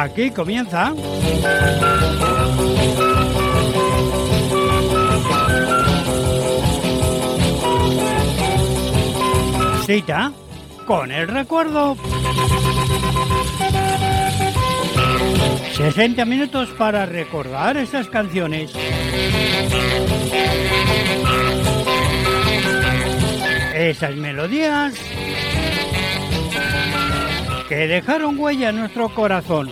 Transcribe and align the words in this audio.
Aquí 0.00 0.30
comienza. 0.30 0.94
Cita 9.84 10.32
con 10.86 11.10
el 11.10 11.26
recuerdo. 11.26 11.96
60 15.72 16.24
minutos 16.26 16.68
para 16.78 17.04
recordar 17.04 17.76
estas 17.76 18.06
canciones. 18.06 18.70
Esas 23.74 24.14
melodías 24.14 24.94
que 27.68 27.86
dejaron 27.86 28.38
huella 28.38 28.70
en 28.70 28.76
nuestro 28.76 29.08
corazón. 29.10 29.70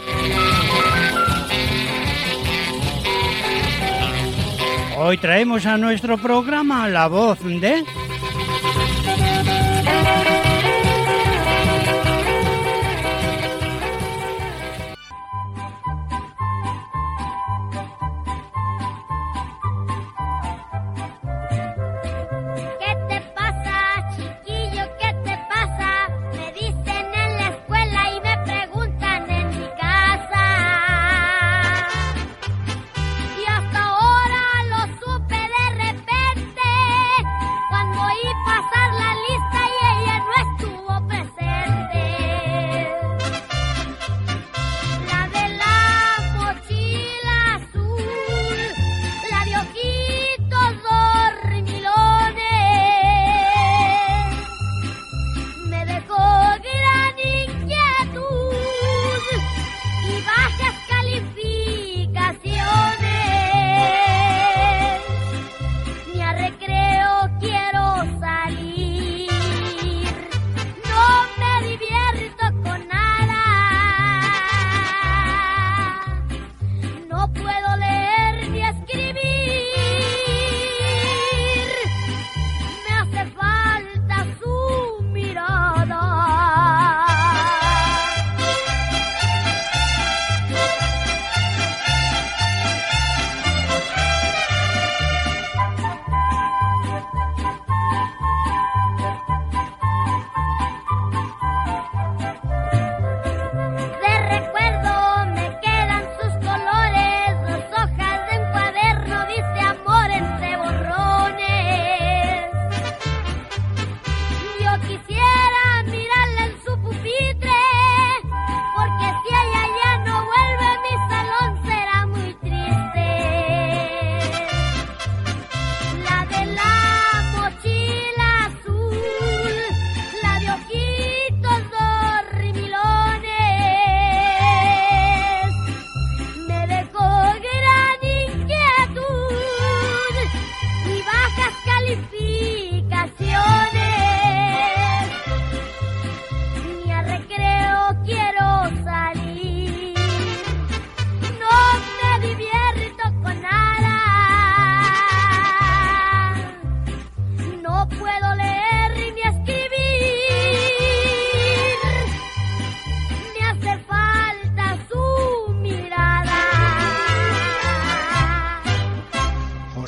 Hoy 4.98 5.16
traemos 5.18 5.64
a 5.66 5.76
nuestro 5.76 6.18
programa 6.18 6.88
la 6.88 7.06
voz 7.06 7.42
de... 7.42 7.84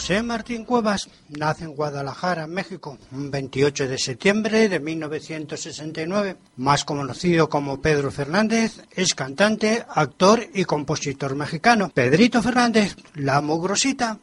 Martín 0.08 0.64
Cuevas 0.64 1.10
nace 1.28 1.64
en 1.64 1.74
Guadalajara, 1.74 2.46
México, 2.46 2.96
un 3.12 3.30
28 3.30 3.88
de 3.88 3.98
septiembre 3.98 4.68
de 4.70 4.80
1969. 4.80 6.36
Más 6.56 6.84
conocido 6.86 7.50
como 7.50 7.82
Pedro 7.82 8.10
Fernández, 8.10 8.80
es 8.90 9.14
cantante, 9.14 9.84
actor 9.86 10.46
y 10.54 10.64
compositor 10.64 11.34
mexicano. 11.34 11.90
Pedrito 11.92 12.42
Fernández, 12.42 12.96
la 13.16 13.42
mugrosita. 13.42 14.18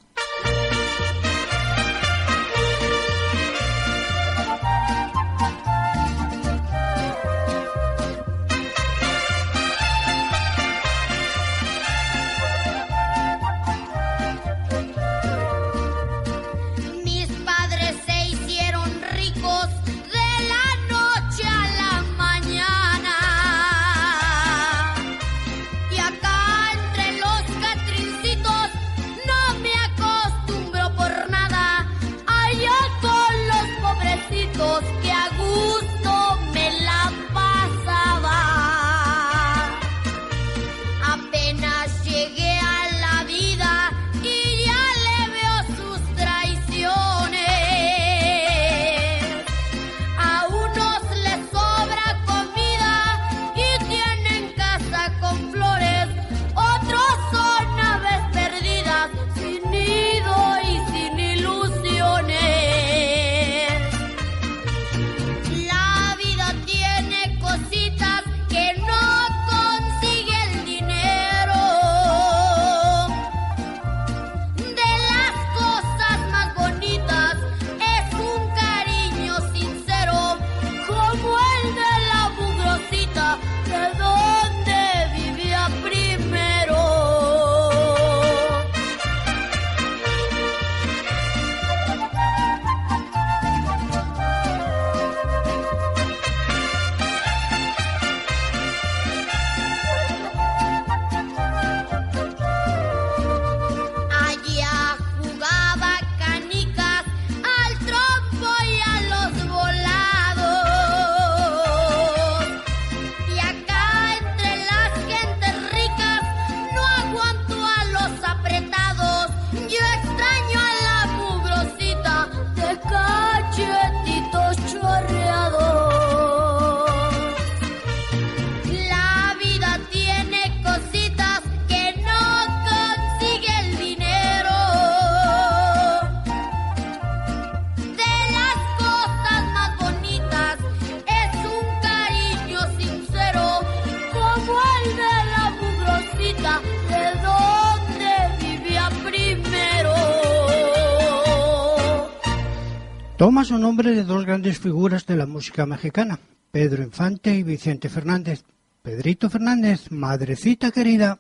De 153.84 154.04
dos 154.04 154.26
grandes 154.26 154.58
figuras 154.58 155.06
de 155.06 155.18
la 155.18 155.26
música 155.26 155.66
mexicana, 155.66 156.18
Pedro 156.50 156.82
Infante 156.82 157.36
y 157.36 157.44
Vicente 157.44 157.90
Fernández. 157.90 158.46
Pedrito 158.82 159.30
Fernández, 159.30 159.92
madrecita 159.92 160.72
querida. 160.72 161.20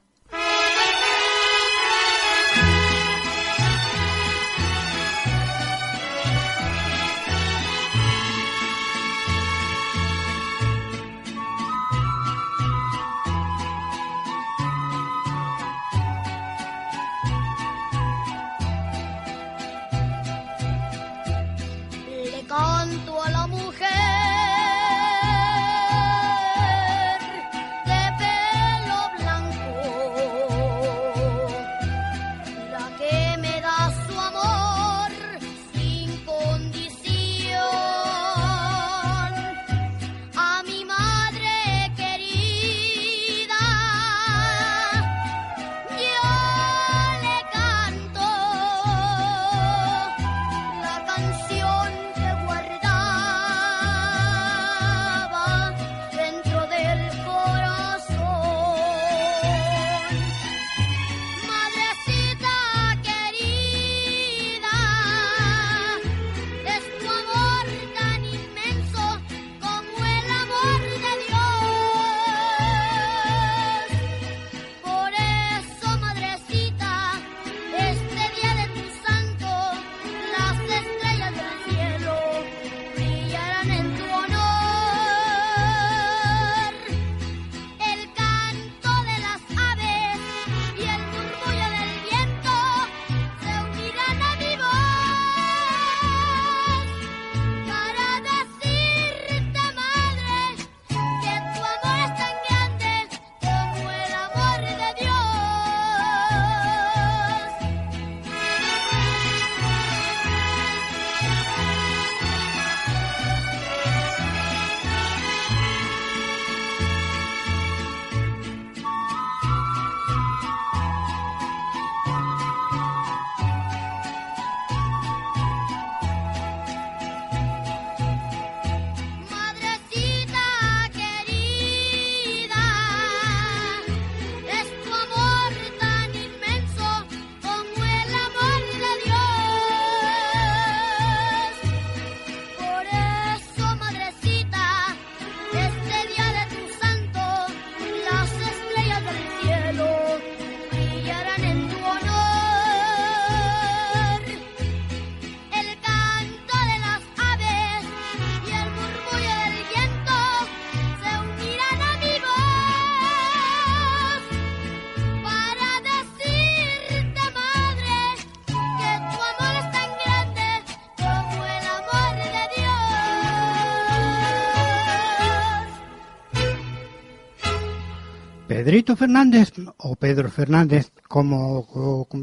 Pedrito 178.76 178.98
Fernández 178.98 179.54
o 179.78 179.96
Pedro 179.96 180.30
Fernández, 180.30 180.92
como, 181.08 181.66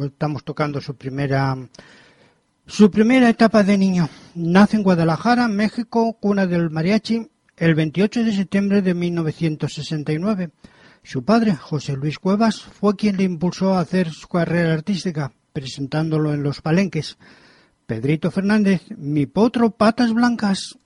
estamos 0.04 0.44
tocando 0.44 0.82
su 0.82 0.94
primera 0.94 1.56
su 2.66 2.90
primera 2.90 3.30
etapa 3.30 3.62
de 3.62 3.78
niño, 3.78 4.10
nace 4.34 4.76
en 4.76 4.82
Guadalajara, 4.82 5.48
México, 5.48 6.18
cuna 6.20 6.46
del 6.46 6.68
mariachi, 6.68 7.26
el 7.56 7.74
28 7.74 8.24
de 8.24 8.36
septiembre 8.36 8.82
de 8.82 8.92
1969. 8.92 10.50
Su 11.02 11.24
padre, 11.24 11.56
José 11.56 11.96
Luis 11.96 12.18
Cuevas, 12.18 12.60
fue 12.60 12.96
quien 12.96 13.16
le 13.16 13.22
impulsó 13.22 13.72
a 13.72 13.80
hacer 13.80 14.10
su 14.10 14.28
carrera 14.28 14.74
artística, 14.74 15.32
presentándolo 15.54 16.34
en 16.34 16.42
los 16.42 16.60
palenques. 16.60 17.16
Pedrito 17.86 18.30
Fernández, 18.30 18.82
mi 18.98 19.24
potro 19.24 19.70
patas 19.70 20.12
blancas. 20.12 20.78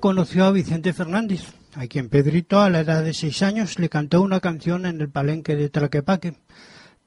Conoció 0.00 0.44
a 0.44 0.52
Vicente 0.52 0.92
Fernández, 0.92 1.42
a 1.74 1.86
quien 1.86 2.08
Pedrito 2.08 2.60
a 2.60 2.70
la 2.70 2.80
edad 2.80 3.02
de 3.02 3.14
seis 3.14 3.42
años 3.42 3.78
le 3.78 3.88
cantó 3.88 4.20
una 4.20 4.40
canción 4.40 4.84
en 4.84 5.00
el 5.00 5.08
palenque 5.08 5.56
de 5.56 5.70
Traquepaque. 5.70 6.34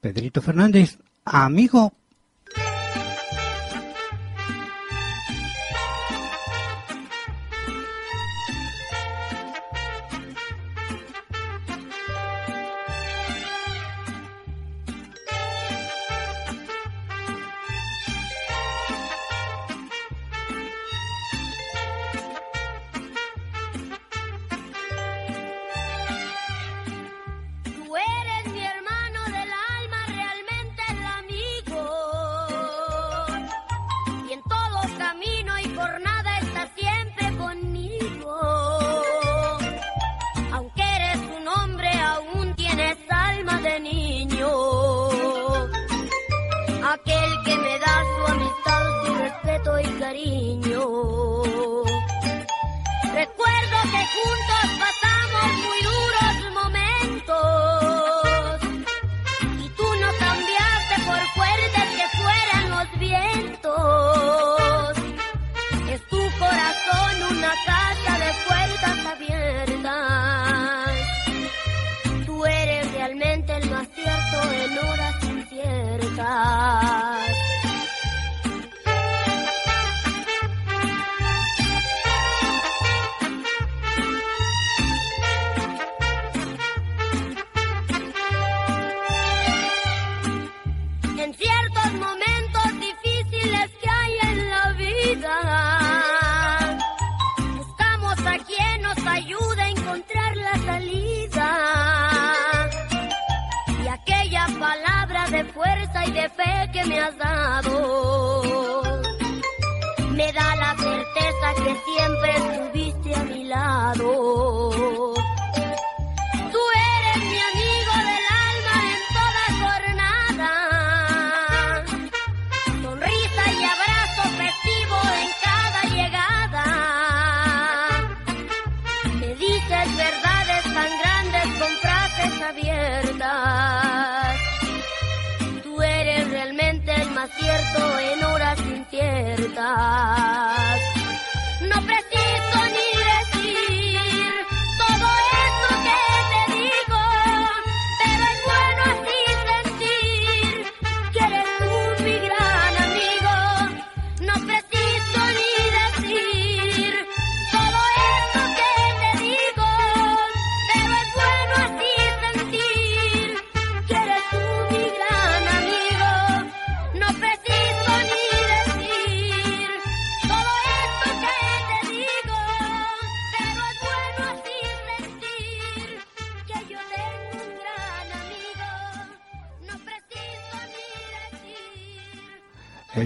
Pedrito 0.00 0.42
Fernández, 0.42 0.98
amigo, 1.24 1.94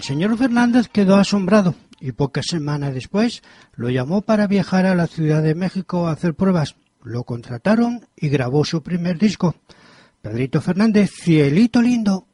señor 0.04 0.36
Fernández 0.36 0.88
quedó 0.88 1.16
asombrado 1.16 1.74
y 1.98 2.12
pocas 2.12 2.44
semanas 2.50 2.92
después 2.92 3.42
lo 3.74 3.88
llamó 3.88 4.20
para 4.20 4.46
viajar 4.46 4.84
a 4.84 4.94
la 4.94 5.06
Ciudad 5.06 5.42
de 5.42 5.54
México 5.54 6.06
a 6.06 6.12
hacer 6.12 6.34
pruebas. 6.34 6.76
Lo 7.02 7.24
contrataron 7.24 8.06
y 8.14 8.28
grabó 8.28 8.66
su 8.66 8.82
primer 8.82 9.18
disco. 9.18 9.54
Pedrito 10.20 10.60
Fernández, 10.60 11.10
Cielito 11.10 11.80
Lindo. 11.80 12.26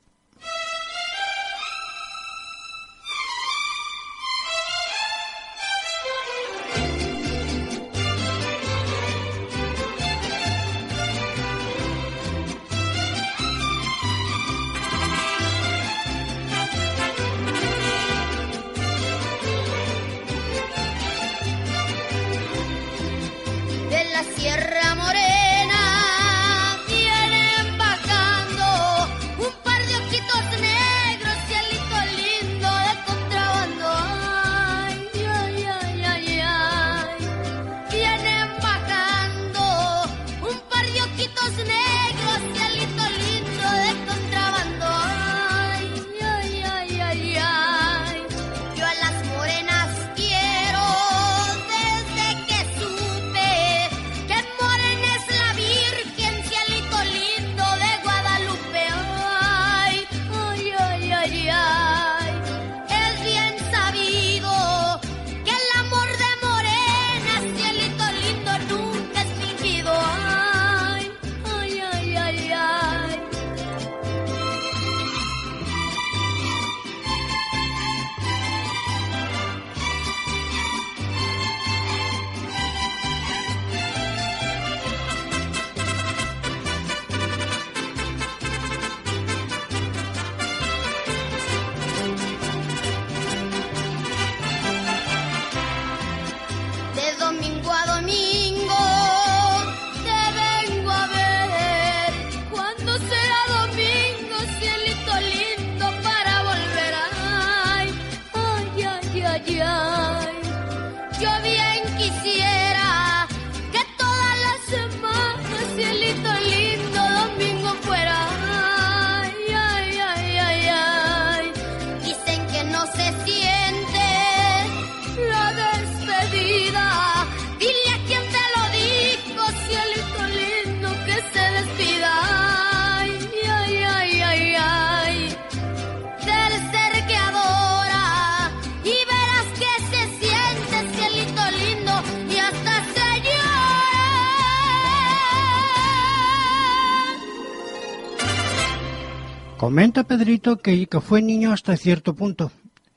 Pedrito 150.11 150.57
que, 150.57 150.89
fue 151.01 151.23
niño 151.23 151.53
hasta 151.53 151.77
cierto 151.77 152.17
punto. 152.17 152.51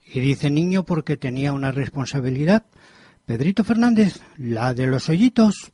Y 0.03 0.19
dice 0.19 0.49
niño 0.49 0.83
porque 0.83 1.15
tenía 1.15 1.53
una 1.53 1.71
responsabilidad. 1.71 2.65
Pedrito 3.27 3.63
Fernández, 3.63 4.19
la 4.35 4.73
de 4.73 4.87
los 4.87 5.09
hoyitos. 5.09 5.69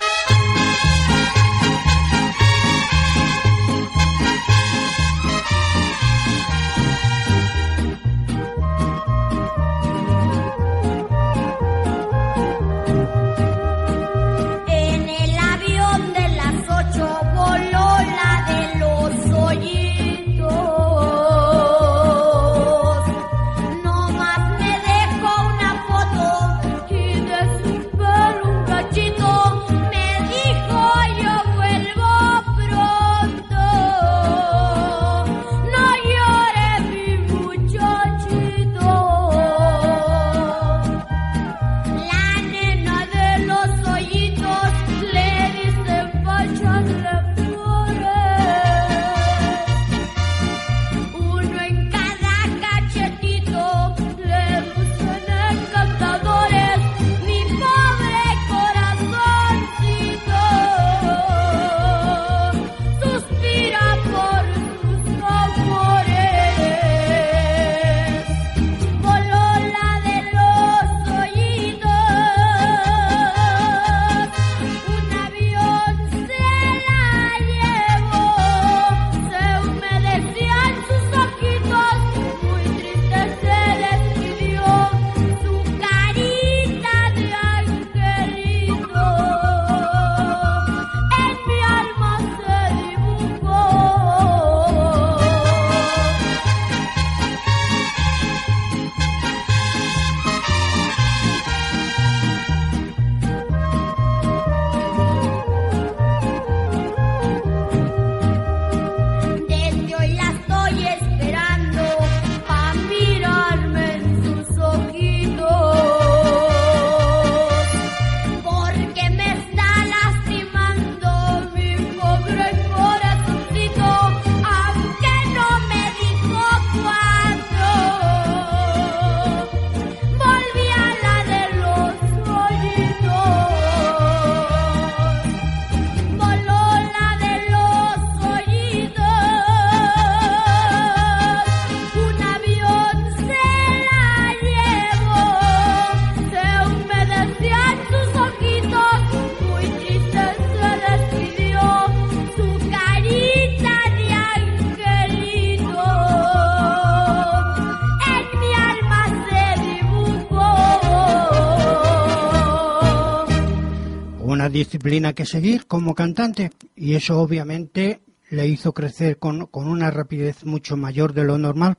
Disciplina 164.80 165.12
que 165.12 165.26
seguir 165.26 165.68
como 165.68 165.94
cantante 165.94 166.52
y 166.74 166.96
eso 166.96 167.20
obviamente 167.20 168.00
le 168.30 168.48
hizo 168.48 168.74
crecer 168.74 169.20
con, 169.20 169.48
con 169.48 169.68
una 169.68 169.92
rapidez 169.92 170.46
mucho 170.46 170.78
mayor 170.78 171.14
de 171.14 171.26
lo 171.26 171.38
normal. 171.38 171.76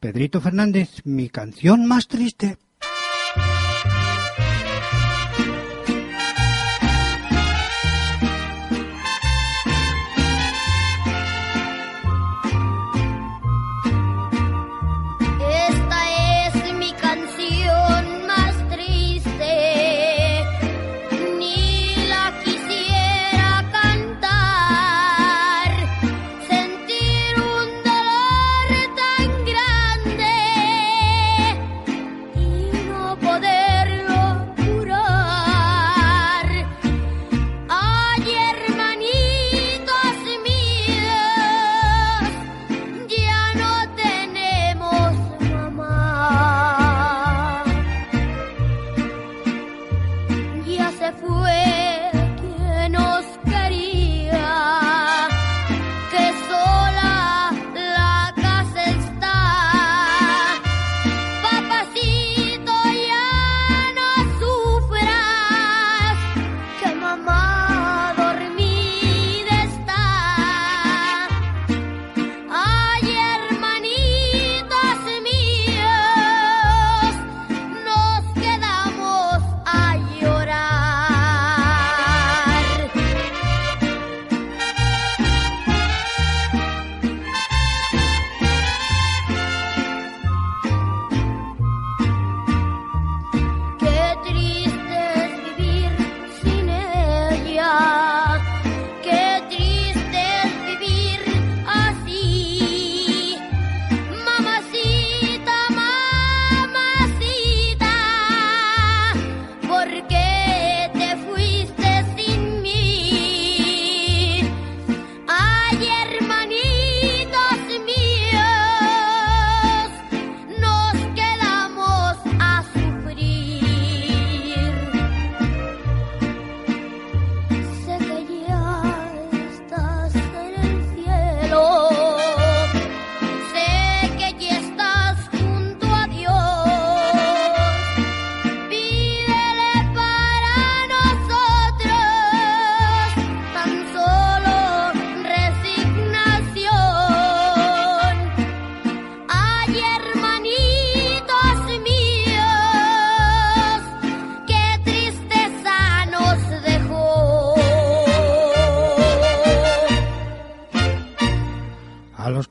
Pedrito 0.00 0.40
Fernández, 0.40 1.02
mi 1.04 1.28
canción 1.28 1.84
más 1.84 2.08
triste. 2.08 2.56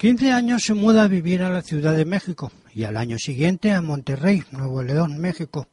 15 0.02 0.32
años 0.32 0.64
se 0.64 0.74
muda 0.74 1.04
a 1.04 1.08
vivir 1.08 1.44
a 1.44 1.52
la 1.52 1.62
Ciudad 1.62 1.96
de 1.96 2.06
México 2.06 2.52
y 2.74 2.86
al 2.86 2.98
año 2.98 3.20
siguiente 3.20 3.72
a 3.72 3.84
Monterrey, 3.84 4.42
Nuevo 4.50 4.82
León, 4.82 5.20
México. 5.20 5.68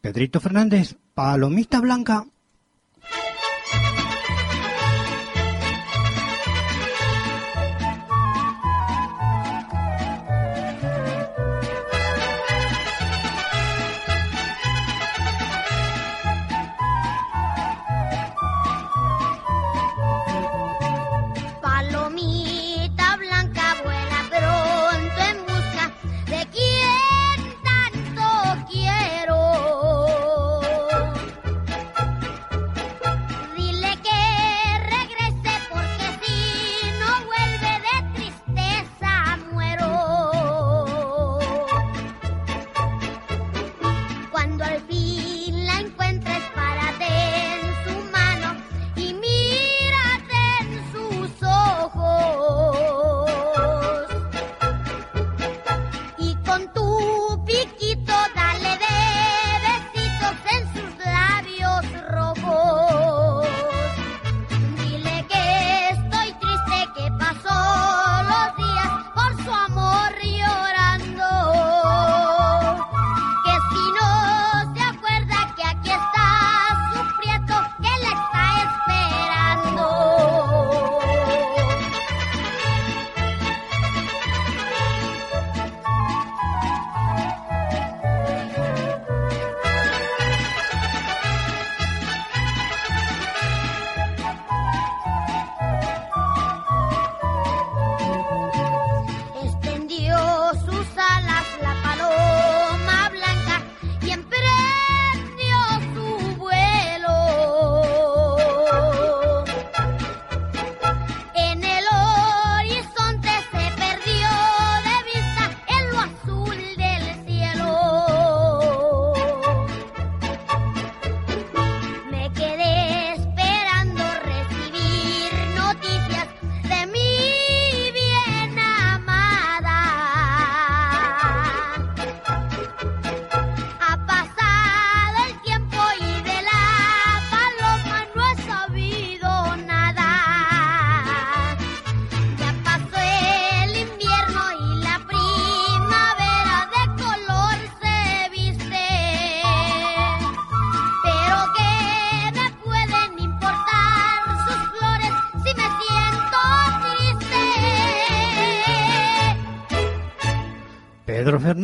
Pedrito 0.00 0.40
Fernández, 0.40 0.96
palomita 1.14 1.78
blanca. 1.78 2.26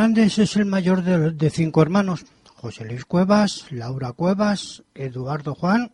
Fernández 0.00 0.38
es 0.38 0.56
el 0.56 0.64
mayor 0.64 1.02
de, 1.02 1.50
cinco 1.50 1.82
hermanos. 1.82 2.24
José 2.56 2.86
Luis 2.86 3.04
Cuevas, 3.04 3.66
Laura 3.68 4.12
Cuevas, 4.12 4.82
Eduardo 4.94 5.54
Juan, 5.54 5.92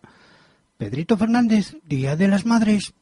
Pedrito 0.79 1.17
Fernández, 1.17 1.75
Día 1.89 2.15
de 2.15 2.29
las 2.29 2.47
Madres. 2.47 2.95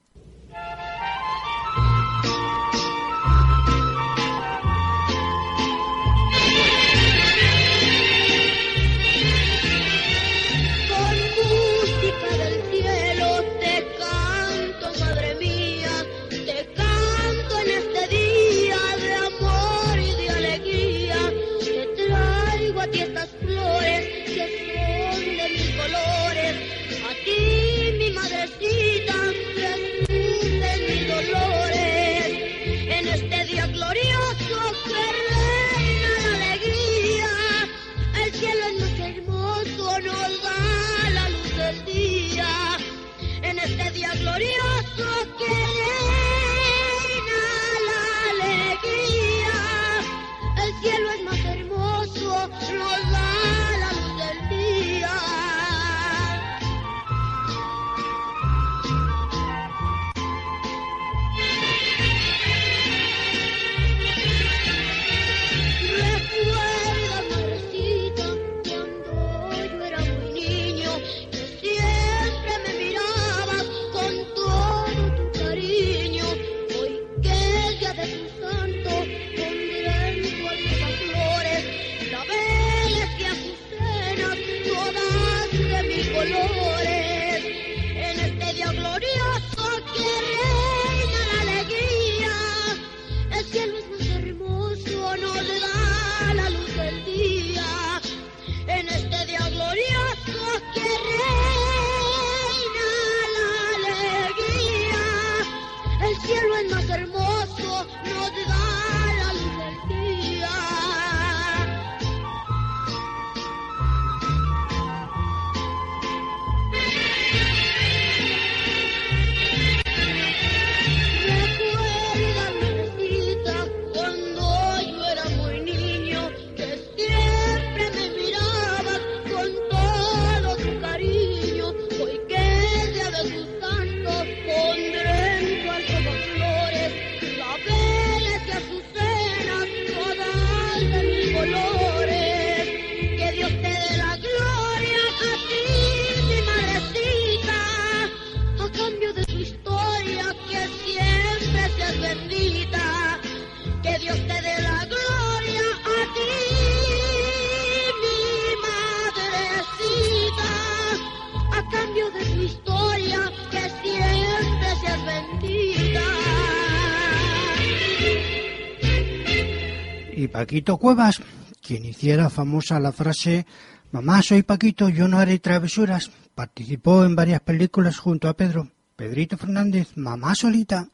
Paquito 170.55 170.79
Cuevas, 170.79 171.21
quien 171.61 171.85
hiciera 171.85 172.31
famosa 172.31 172.79
la 172.79 172.93
frase 172.93 173.45
Mamá, 173.91 174.23
soy 174.23 174.45
Paquito, 174.45 174.89
yo 174.89 175.09
no 175.09 175.19
haré 175.19 175.41
travesuras. 175.41 176.13
Participó 176.37 177.05
en 177.05 177.17
varias 177.17 177.41
películas 177.41 177.99
junto 177.99 178.29
a 178.29 178.37
Pedro. 178.37 178.71
Pedrito 178.95 179.37
Fernández, 179.37 179.97
Mamá 179.97 180.37
Solita. 180.37 180.91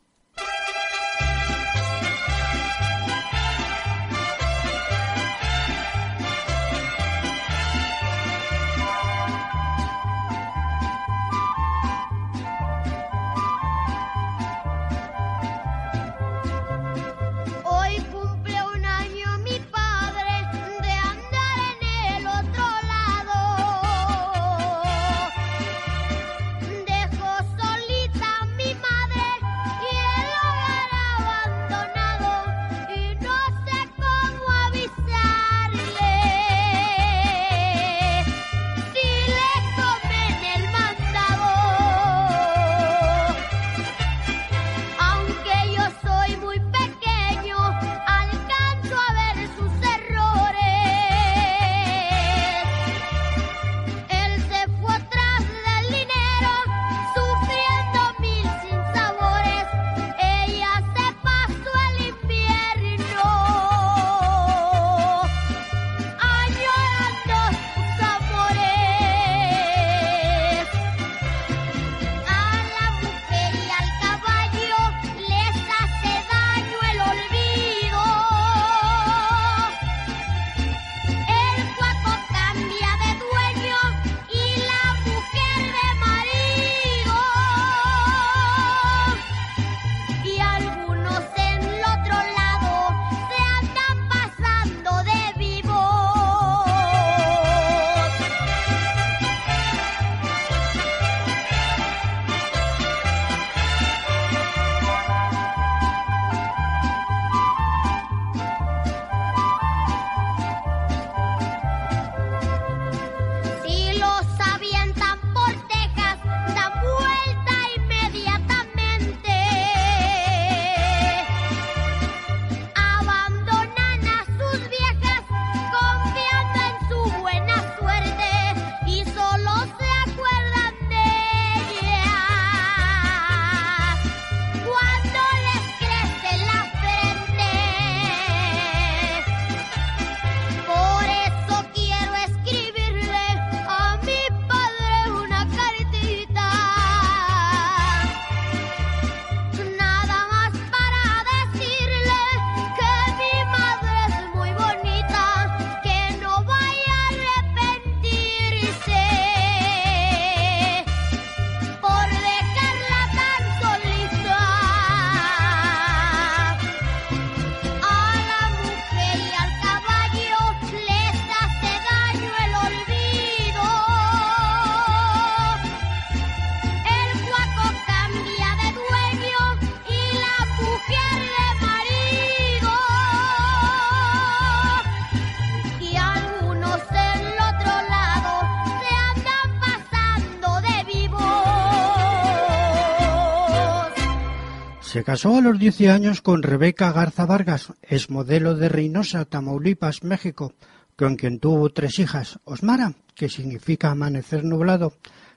Se 194.90 195.04
casó 195.04 195.36
a 195.36 195.40
los 195.40 195.56
10 195.56 195.82
años 195.82 196.20
con 196.20 196.42
Rebeca 196.42 196.90
Garza 196.90 197.24
Vargas, 197.24 197.72
es 197.80 198.10
modelo 198.10 198.56
de 198.56 198.68
Reynosa, 198.68 199.24
Tamaulipas, 199.24 200.02
México, 200.02 200.52
con 200.96 201.14
quien 201.14 201.38
tuvo 201.38 201.70
tres 201.70 202.00
hijas, 202.00 202.40
Osmara, 202.42 202.94
que 203.14 203.28
significa 203.28 203.92
amanecer 203.92 204.42
nublado, 204.42 204.94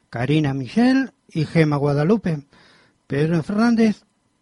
Karina 0.09 0.55
Michelle 0.55 1.11
y 1.27 1.45
Gema 1.45 1.75
Guadalupe. 1.75 2.47
Pedro 3.05 3.43
Fernández, 3.43 4.01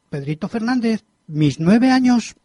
Pedrito 0.10 0.48
Fernández, 0.48 1.04
mis 1.28 1.60
nueve 1.60 1.92
años. 1.92 2.38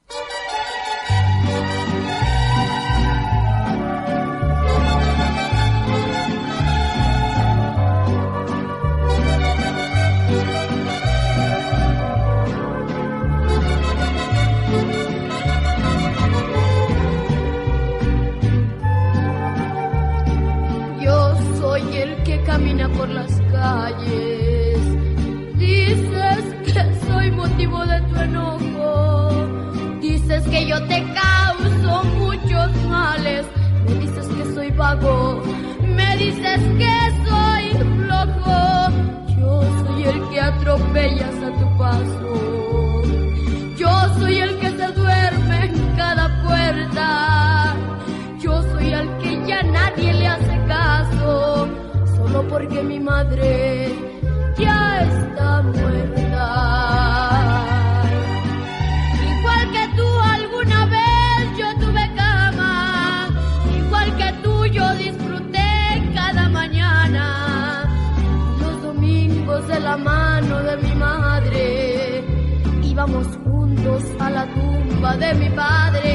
Que 30.51 30.67
yo 30.67 30.83
te 30.87 31.05
causo 31.15 32.05
muchos 32.19 32.77
males. 32.89 33.47
Me 33.87 33.95
dices 33.95 34.27
que 34.29 34.55
soy 34.55 34.71
vago. 34.71 35.43
Me 35.81 36.17
dices 36.17 36.61
que 36.81 36.95
soy 37.29 37.65
flojo. 37.97 38.89
Yo 39.39 39.63
soy 39.85 40.03
el 40.05 40.29
que 40.29 40.41
atropellas 40.41 41.37
a 41.43 41.51
tu 41.61 41.79
paso. 41.79 43.03
Yo 43.77 43.91
soy 44.19 44.39
el 44.39 44.59
que 44.59 44.71
se 44.71 44.87
duerme 44.93 45.65
en 45.67 45.97
cada 45.97 46.43
puerta. 46.43 47.77
Yo 48.41 48.63
soy 48.73 48.93
el 48.93 49.09
que 49.19 49.47
ya 49.47 49.63
nadie 49.63 50.15
le 50.15 50.27
hace 50.27 50.61
caso 50.67 51.69
porque 52.49 52.83
mi 52.83 53.01
madre 53.01 53.86
de 75.15 75.35
mi 75.35 75.49
padre 75.51 76.06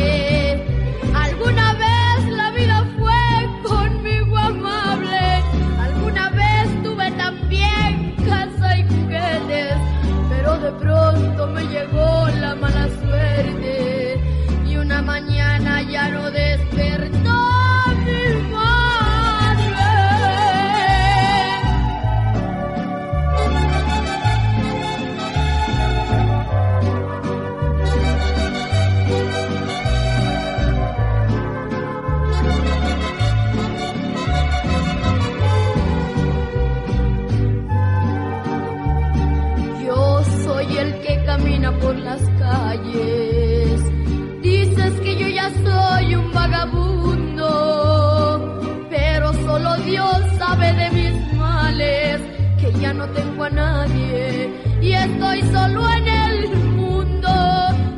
solo 55.61 55.87
en 55.91 56.07
el 56.07 56.55
mundo. 56.79 57.31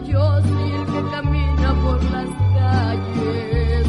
Yo 0.05 0.41
soy 0.49 0.70
el 0.80 0.86
que 0.93 1.01
camina 1.11 1.70
por 1.84 1.99
las 2.16 2.30
calles, 2.57 3.88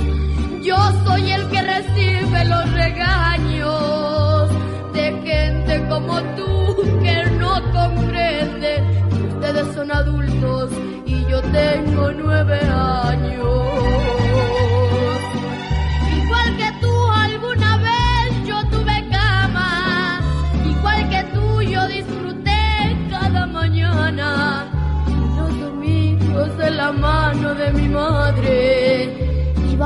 yo 0.62 0.76
soy 1.04 1.32
el 1.32 1.48
que 1.48 1.62
recibe 1.62 2.44
los 2.44 2.72
regaños 2.72 4.48
de 4.92 5.04
gente 5.28 5.86
como 5.88 6.20
tú 6.36 6.52
que 7.02 7.16
no 7.40 7.52
comprende 7.72 8.72
ustedes 9.32 9.74
son 9.74 9.90
adultos 9.90 10.70
y 11.06 11.24
yo 11.26 11.40
tengo 11.42 12.12
nueve 12.12 12.60
años. 12.60 13.13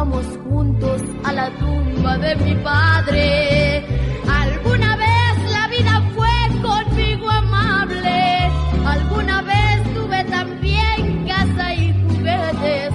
Íbamos 0.09 0.26
juntos 0.48 1.02
a 1.22 1.32
la 1.34 1.50
tumba 1.59 2.16
de 2.16 2.34
mi 2.36 2.54
padre. 2.62 3.84
Alguna 4.26 4.96
vez 4.96 5.52
la 5.52 5.68
vida 5.68 6.02
fue 6.14 6.62
conmigo 6.62 7.30
amable, 7.30 8.50
alguna 8.86 9.42
vez 9.42 9.94
tuve 9.94 10.24
también 10.24 11.26
casa 11.26 11.74
y 11.74 11.92
juguetes, 11.92 12.90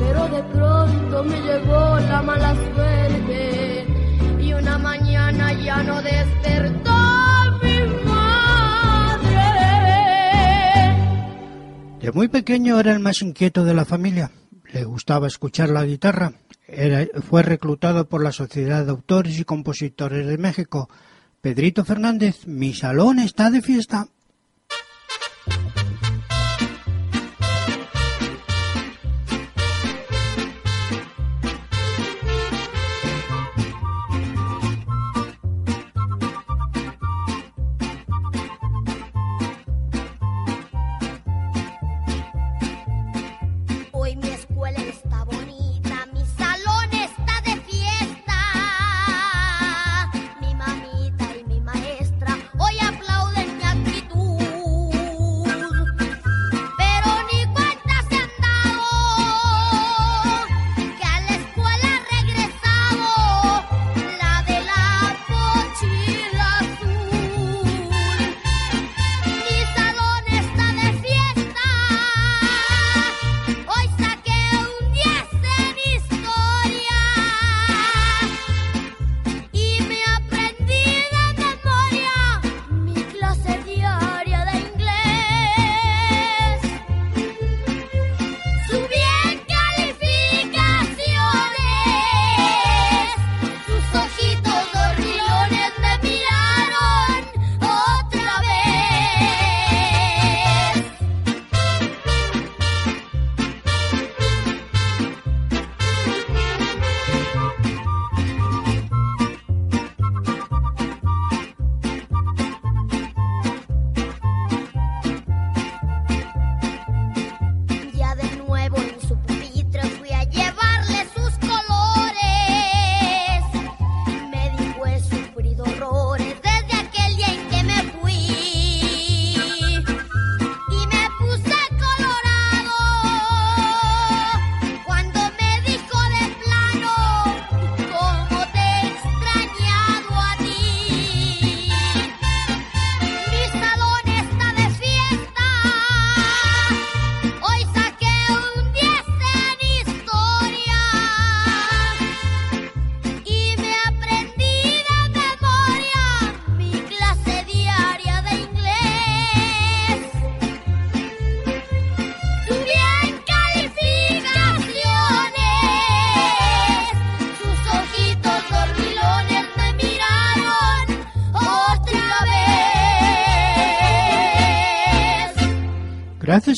pero 0.00 0.28
de 0.28 0.42
pronto 0.52 1.24
me 1.24 1.40
llegó 1.42 1.98
la 2.00 2.22
mala 2.22 2.54
suerte 2.74 3.86
y 4.40 4.52
una 4.52 4.78
mañana 4.78 5.52
ya 5.52 5.82
no 5.84 6.02
despertó. 6.02 6.88
De 12.00 12.12
muy 12.12 12.28
pequeño 12.28 12.80
era 12.80 12.92
el 12.92 13.00
más 13.00 13.20
inquieto 13.20 13.64
de 13.64 13.74
la 13.74 13.84
familia. 13.84 14.30
Le 14.78 14.84
gustaba 14.84 15.26
escuchar 15.26 15.70
la 15.70 15.84
guitarra. 15.84 16.34
Era- 16.68 17.04
fue 17.28 17.42
reclutado 17.42 18.08
por 18.08 18.22
la 18.22 18.30
Sociedad 18.30 18.84
de 18.84 18.92
Autores 18.92 19.36
y 19.40 19.44
Compositores 19.44 20.24
de 20.24 20.38
México. 20.38 20.88
Pedrito 21.40 21.84
Fernández, 21.84 22.46
mi 22.46 22.72
salón 22.74 23.18
está 23.18 23.50
de 23.50 23.60
fiesta. 23.60 24.06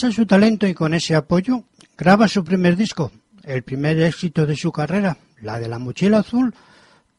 Gracias 0.00 0.16
su 0.16 0.24
talento 0.24 0.66
y 0.66 0.72
con 0.72 0.94
ese 0.94 1.14
apoyo, 1.14 1.64
graba 1.98 2.26
su 2.26 2.42
primer 2.42 2.74
disco, 2.74 3.12
el 3.44 3.62
primer 3.62 4.00
éxito 4.00 4.46
de 4.46 4.56
su 4.56 4.72
carrera, 4.72 5.18
la 5.42 5.60
de 5.60 5.68
la 5.68 5.78
mochila 5.78 6.20
azul, 6.20 6.54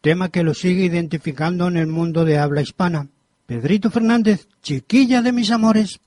tema 0.01 0.29
que 0.29 0.41
lo 0.41 0.55
sigue 0.55 0.85
identificando 0.85 1.67
en 1.67 1.77
el 1.77 1.85
mundo 1.85 2.25
de 2.25 2.39
habla 2.39 2.63
hispana. 2.63 3.07
Pedrito 3.45 3.91
Fernández, 3.91 4.47
chiquilla 4.63 5.21
de 5.21 5.31
mis 5.31 5.51
amores. 5.51 5.99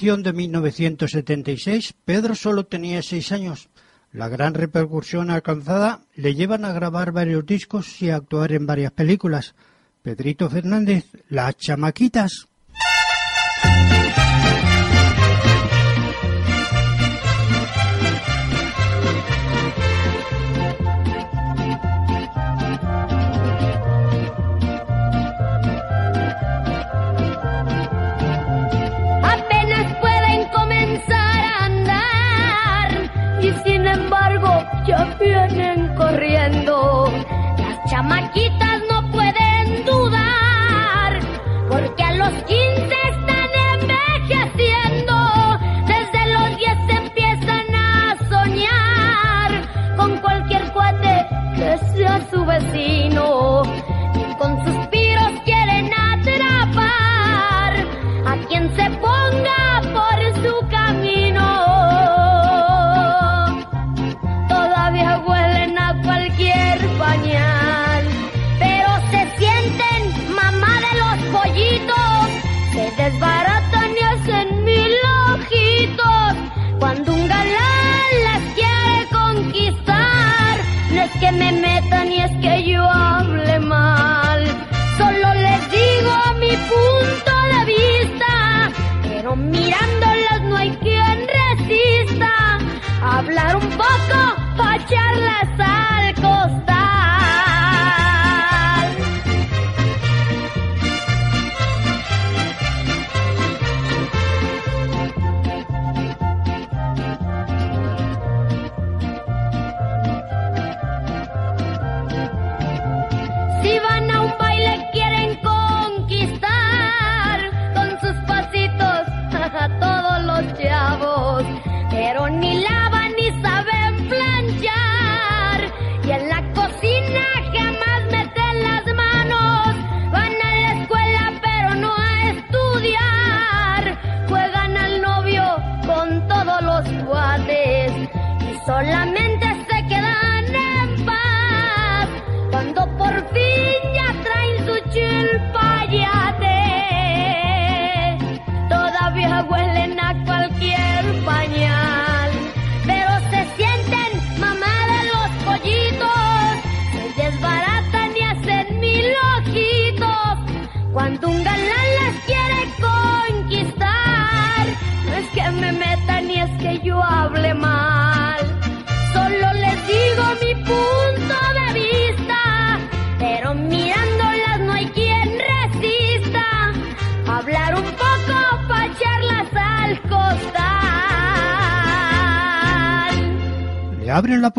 publicación 0.00 0.22
de 0.22 0.32
1976, 0.32 1.94
Pedro 2.06 2.34
solo 2.34 2.64
tenía 2.64 3.02
seis 3.02 3.32
años. 3.32 3.68
La 4.12 4.28
gran 4.28 4.54
repercusión 4.54 5.30
alcanzada 5.30 6.00
le 6.14 6.34
llevan 6.34 6.64
a 6.64 6.72
grabar 6.72 7.12
varios 7.12 7.44
discos 7.44 8.00
y 8.00 8.08
a 8.08 8.16
actuar 8.16 8.52
en 8.52 8.64
varias 8.64 8.92
películas. 8.92 9.54
Pedrito 10.02 10.48
Fernández, 10.48 11.04
Las 11.28 11.58
Chamaquitas. 11.58 12.49
ya 34.86 35.16
vienen 35.20 35.94
corriendo 35.94 37.12
las 37.58 37.90
chamaquitas. 37.90 38.79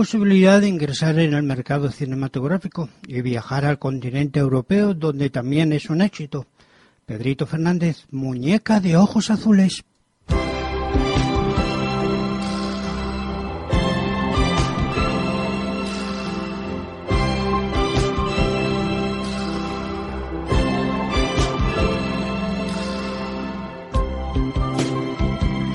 posibilidad 0.02 0.60
de 0.60 0.68
ingresar 0.68 1.20
en 1.20 1.36
el 1.36 1.44
mercado 1.44 1.92
cinematográfico 1.92 2.90
y 3.06 3.22
viajar 3.22 3.66
al 3.66 3.78
continente 3.78 4.40
europeo, 4.40 4.96
donde 4.96 5.30
también 5.30 5.74
es 5.74 5.92
un 5.92 6.02
éxito. 6.02 6.48
Pedrito 7.06 7.46
Fernández, 7.46 8.08
muñeca 8.10 8.80
de 8.80 8.98
ojos 8.98 9.30
azules. 9.30 9.84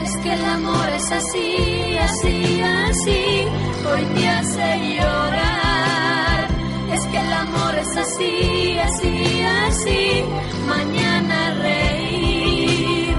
Es 0.02 0.16
que 0.16 0.32
el 0.32 0.44
amor 0.44 0.88
es 0.96 1.12
así, 1.12 1.96
así, 1.96 2.60
así 2.60 3.65
hoy 3.96 4.04
te 4.14 4.28
hace 4.28 4.96
llorar. 4.96 6.48
Es 6.92 7.06
que 7.06 7.18
el 7.18 7.32
amor 7.32 7.74
es 7.74 7.96
así, 7.96 8.78
así, 8.78 9.42
así. 9.66 10.24
Mañana 10.68 11.54
reír. 11.62 13.16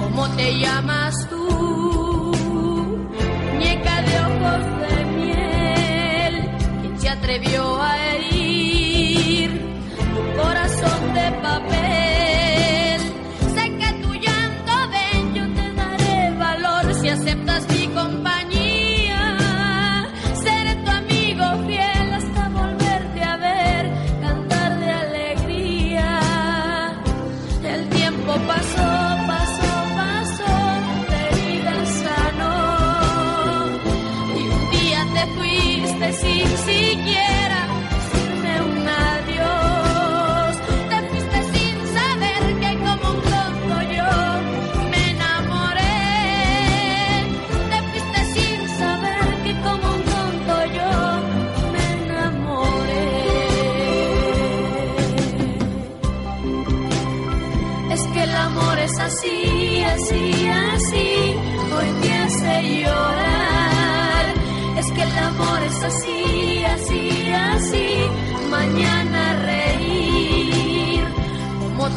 ¿Cómo 0.00 0.28
te 0.36 0.58
llamas 0.58 1.28
tú? 1.28 2.32
Muñeca 3.52 4.02
de 4.02 4.14
ojos 4.28 4.62
de 4.82 5.04
miel. 5.16 6.34
¿Quién 6.80 7.00
se 7.00 7.08
atrevió 7.08 7.82
a 7.82 7.98
él? 8.14 8.19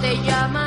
te 0.04 0.18
llama. 0.18 0.63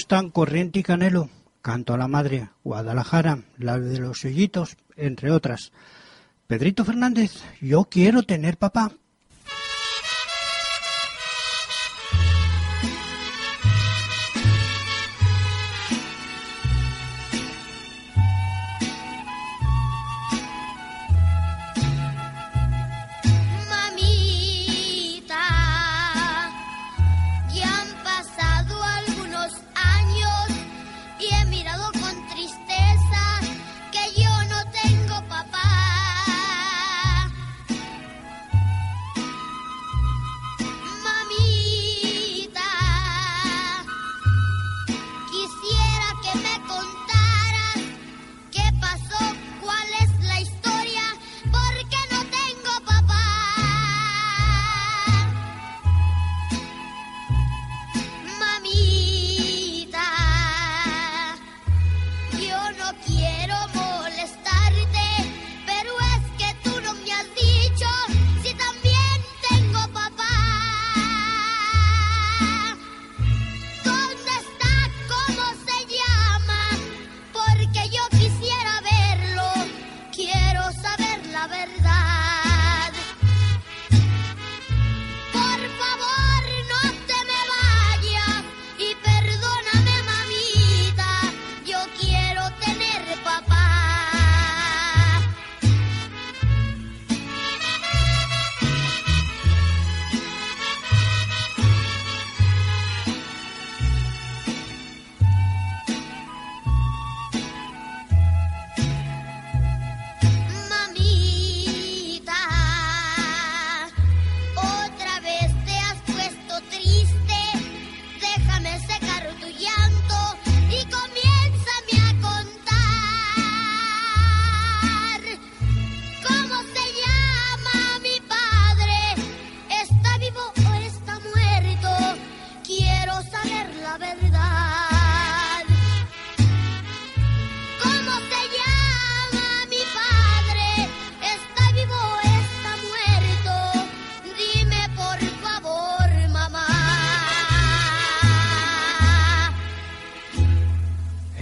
es 0.00 0.06
tan 0.06 0.30
corriente 0.30 0.78
y 0.78 0.82
canelo, 0.82 1.28
Canto 1.60 1.92
a 1.92 1.98
la 1.98 2.08
Madre, 2.08 2.48
Guadalajara, 2.64 3.42
la 3.58 3.78
de 3.78 3.98
los 3.98 4.24
hoyitos, 4.24 4.78
entre 4.96 5.30
otras. 5.30 5.72
Pedrito 6.46 6.86
Fernández, 6.86 7.32
yo 7.60 7.84
quiero 7.84 8.22
tener 8.22 8.56
papá. 8.56 8.92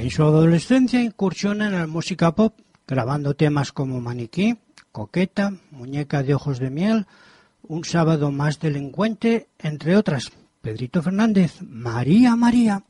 En 0.08 0.12
su 0.14 0.22
adolescencia 0.22 1.02
incursiona 1.02 1.66
en 1.66 1.72
la 1.72 1.86
música 1.86 2.34
pop, 2.34 2.54
grabando 2.86 3.34
temas 3.34 3.72
como 3.72 4.00
Maniquí, 4.00 4.56
Coqueta, 4.90 5.52
Muñeca 5.70 6.22
de 6.22 6.34
Ojos 6.34 6.58
de 6.58 6.70
Miel, 6.70 7.06
Un 7.62 7.84
Sábado 7.84 8.30
Más 8.32 8.58
Delincuente, 8.58 9.48
entre 9.58 9.98
otras. 9.98 10.32
Pedrito 10.62 11.02
Fernández, 11.02 11.60
María 11.60 12.36
María. 12.36 12.84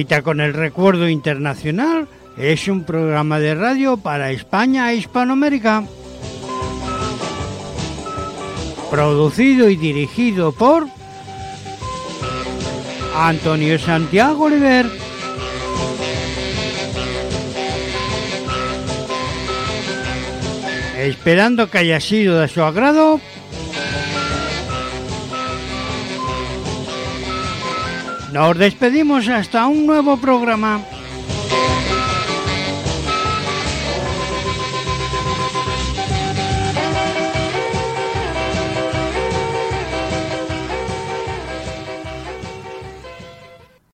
Cita 0.00 0.22
con 0.22 0.40
el 0.40 0.54
Recuerdo 0.54 1.10
Internacional 1.10 2.08
es 2.38 2.68
un 2.68 2.84
programa 2.84 3.38
de 3.38 3.54
radio 3.54 3.98
para 3.98 4.30
España 4.30 4.90
e 4.90 4.96
Hispanoamérica. 4.96 5.84
Producido 8.90 9.68
y 9.68 9.76
dirigido 9.76 10.52
por 10.52 10.86
Antonio 13.14 13.78
Santiago 13.78 14.44
Oliver. 14.44 14.86
Esperando 20.96 21.70
que 21.70 21.76
haya 21.76 22.00
sido 22.00 22.40
de 22.40 22.48
su 22.48 22.62
agrado. 22.62 23.20
Nos 28.32 28.56
despedimos 28.56 29.26
hasta 29.28 29.66
un 29.66 29.86
nuevo 29.86 30.16
programa. 30.16 30.80